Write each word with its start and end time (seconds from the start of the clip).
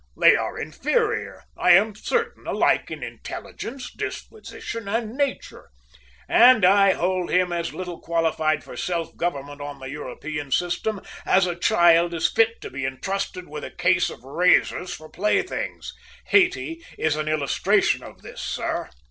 They 0.19 0.35
are 0.35 0.57
inferior, 0.57 1.43
I 1.55 1.73
am 1.73 1.93
certain, 1.93 2.47
alike 2.47 2.89
in 2.89 3.03
intelligence, 3.03 3.93
disposition 3.93 4.87
and 4.87 5.15
nature, 5.15 5.69
and 6.27 6.65
I 6.65 6.93
hold 6.93 7.29
him 7.29 7.53
as 7.53 7.71
little 7.71 7.99
qualified 7.99 8.63
for 8.63 8.75
self 8.75 9.15
government 9.15 9.61
on 9.61 9.77
the 9.77 9.91
European 9.91 10.49
system 10.49 11.01
as 11.23 11.45
a 11.45 11.55
child 11.55 12.15
is 12.15 12.27
fit 12.31 12.61
to 12.61 12.71
be 12.71 12.83
entrusted 12.83 13.47
with 13.47 13.63
a 13.63 13.69
case 13.69 14.09
of 14.09 14.23
razors 14.23 14.91
for 14.91 15.07
playthings. 15.07 15.93
Hayti 16.29 16.83
is 16.97 17.15
an 17.15 17.27
illustration 17.27 18.01
of 18.01 18.23
this, 18.23 18.41
sir!" 18.41 18.89